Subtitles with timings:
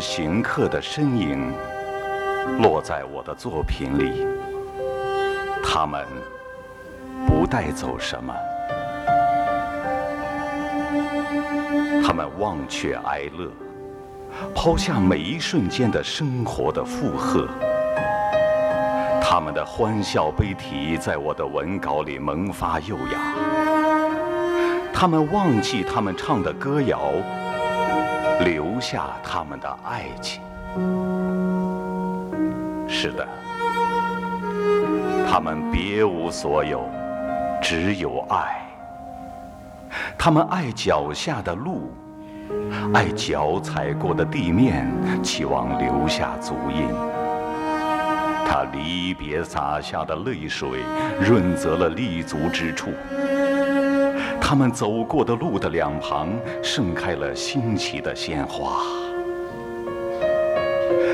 [0.00, 1.52] 行客的身影
[2.60, 4.26] 落在我的作品里，
[5.62, 6.04] 他们
[7.26, 8.34] 不带走什么，
[12.04, 13.50] 他们忘却哀乐，
[14.54, 17.46] 抛下每一瞬间的生活的负荷，
[19.20, 23.34] 他们的欢笑悲啼在我的文稿里萌发幼芽，
[24.92, 27.12] 他们忘记他们唱的歌谣。
[28.44, 30.42] 留下他们的爱情。
[32.88, 33.26] 是的，
[35.30, 36.88] 他们别无所有，
[37.60, 38.62] 只有爱。
[40.16, 41.92] 他们爱脚下的路，
[42.94, 44.90] 爱脚踩过的地面，
[45.22, 46.88] 期望留下足印。
[48.46, 50.80] 他离别洒下的泪水，
[51.20, 52.90] 润泽了立足之处。
[54.48, 56.30] 他们走过的路的两旁，
[56.62, 58.78] 盛开了新奇的鲜花。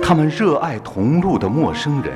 [0.00, 2.14] 他们热爱同路的陌生人，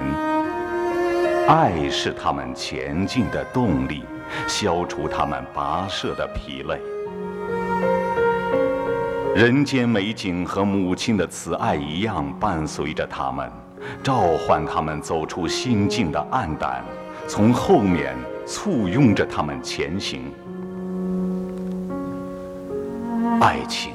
[1.49, 4.05] 爱是他们前进的动力，
[4.47, 6.81] 消除他们跋涉的疲累。
[9.35, 13.51] 人间美景和母亲的慈爱一样，伴随着他们，
[14.01, 16.85] 召唤他们走出心境的暗淡，
[17.27, 18.15] 从后面
[18.47, 20.33] 簇拥着他们前行。
[23.41, 23.95] 爱情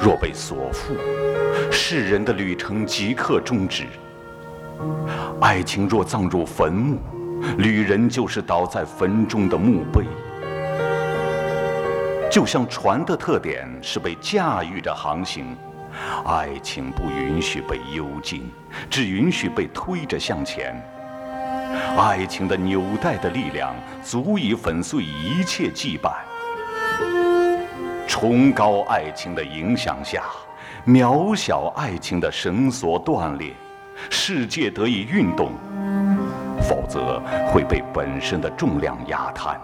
[0.00, 0.94] 若被所缚，
[1.72, 3.86] 世人的旅程即刻终止；
[5.40, 6.98] 爱情若葬入坟墓，
[7.56, 10.04] 旅人就是倒在坟中的墓碑。
[12.30, 15.56] 就像船的特点是被驾驭着航行，
[16.24, 18.48] 爱情不允许被幽禁，
[18.88, 20.80] 只允许被推着向前。
[21.96, 26.12] 爱情的纽带的力量，足以粉碎一切羁绊。
[28.08, 30.24] 崇高爱情的影响下，
[30.86, 33.52] 渺小爱情的绳索断裂，
[34.08, 35.52] 世界得以运动，
[36.66, 39.60] 否则会被本身的重量压瘫。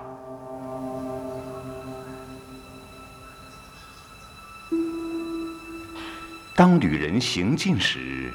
[6.55, 8.31] 当旅人行进时，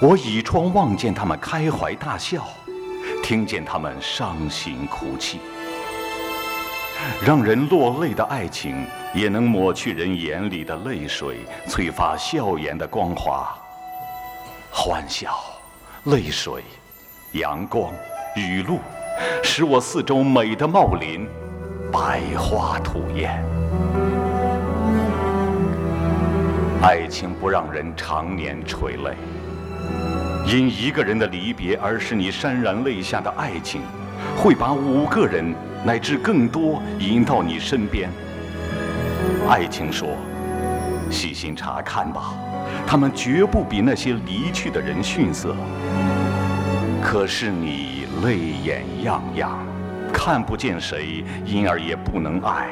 [0.00, 2.46] 我倚窗望见他们开怀大笑，
[3.24, 5.40] 听见他们伤心哭泣。
[7.24, 13.56] 让人落泪的爱情，也能抹去人眼里的泪水，催发笑颜的光华。
[14.70, 15.34] 欢笑、
[16.04, 16.62] 泪水、
[17.32, 17.92] 阳光、
[18.36, 18.78] 雨露，
[19.42, 21.26] 使我四周美的茂林，
[21.92, 23.42] 百花吐艳。
[26.82, 29.16] 爱情不让人常年垂泪，
[30.46, 33.80] 因一个人的离别而使你潸然泪下的爱情，
[34.36, 35.54] 会把五个人。
[35.86, 38.10] 乃至更多引到你身边。
[39.48, 40.16] 爱情说
[41.08, 42.34] ：“细心查看吧，
[42.84, 45.54] 他们绝不比那些离去的人逊色。”
[47.00, 49.64] 可是你泪眼漾漾，
[50.12, 52.66] 看不见谁，因而也不能爱。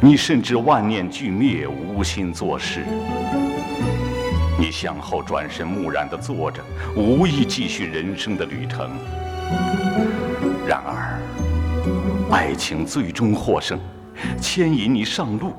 [0.00, 2.86] 你甚至万念俱灭，无心做事。
[4.58, 6.62] 你向后转身，木然地坐着，
[6.96, 8.90] 无意继续人生的旅程。
[10.66, 11.19] 然而。
[12.30, 13.78] 爱情最终获胜，
[14.40, 15.52] 牵引你上路。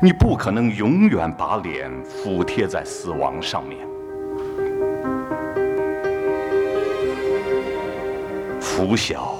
[0.00, 3.78] 你不可能永远把脸俯贴在死亡上面。
[8.60, 9.38] 拂晓，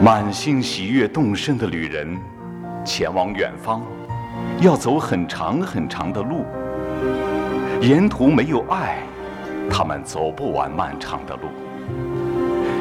[0.00, 2.16] 满心喜悦动身的旅人，
[2.84, 3.82] 前往远方，
[4.60, 6.44] 要走很长很长的路。
[7.80, 8.98] 沿途没有爱，
[9.68, 11.48] 他们走不完漫长的路，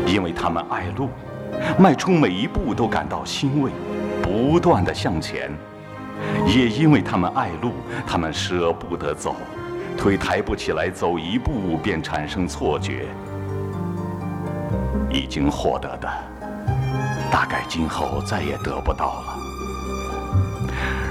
[0.06, 1.10] 因为他们爱路。
[1.78, 3.72] 迈出每一步都感到欣慰，
[4.22, 5.52] 不断的向前。
[6.48, 7.74] 也因为他们爱路，
[8.08, 9.36] 他们舍不得走，
[9.98, 13.06] 腿抬不起来，走一步便产生错觉。
[15.10, 16.10] 已经获得的，
[17.32, 19.36] 大概今后再也得不到了。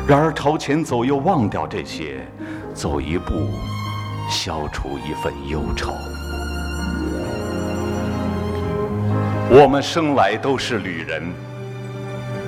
[0.07, 2.27] 然而朝前走又忘掉这些，
[2.75, 3.33] 走一步，
[4.31, 5.93] 消除一份忧愁。
[9.57, 11.23] 我们生来都是旅人。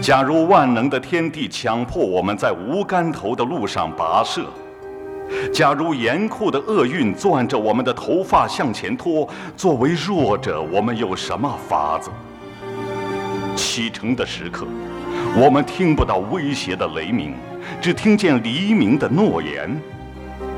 [0.03, 4.47] 假如万能的天地强迫我们在无干头的路上跋涉，
[5.53, 12.11] 假如严酷的厄运攥着我们的头发向前拖，作为弱者，我们有什么法子？
[13.55, 14.67] 启程的时刻，
[15.37, 17.35] 我们听不到威胁的雷鸣，
[17.81, 19.81] 只听见黎明的诺言。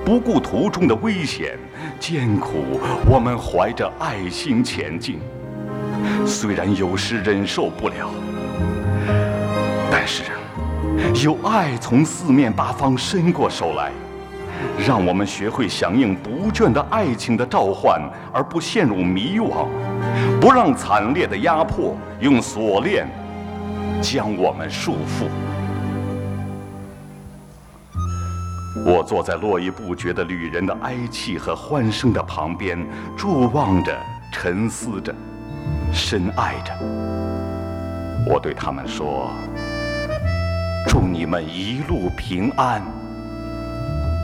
[0.03, 1.59] 不顾途中的危险
[2.01, 5.21] 艰苦，我们怀着爱心前进。
[6.27, 8.11] 虽然有时忍受不了，
[9.91, 10.25] 但是
[11.25, 13.91] 有爱从四面八方伸过手来，
[14.87, 18.01] 让我们学会响应不倦的爱情的召唤，
[18.33, 19.67] 而不陷入迷惘，
[20.41, 23.09] 不让惨烈的压迫用锁链
[24.01, 25.27] 将我们束缚。
[28.87, 32.79] 我坐在络绎不绝的旅人的哀泣和欢声的旁边，
[33.17, 33.97] 注望着，
[34.33, 35.15] 沉思着，
[35.99, 36.73] 深爱着。
[38.25, 39.31] 我对他们说
[40.87, 42.81] ：“祝你们一路平安。”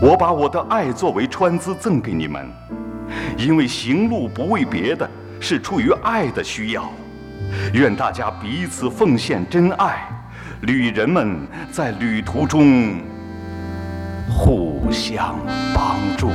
[0.01, 2.47] 我把我的爱作为穿资赠给你们，
[3.37, 5.09] 因为行路不为别的，
[5.41, 6.91] 是出于爱的需要。
[7.73, 10.07] 愿大家彼此奉献真爱，
[10.63, 13.01] 旅人们在旅途中
[14.31, 15.37] 互相
[15.75, 16.31] 帮助。